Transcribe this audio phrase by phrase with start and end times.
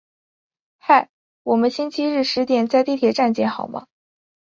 [0.79, 1.11] 嗨，
[1.43, 3.85] 我们星期日十点在地铁站见好吗？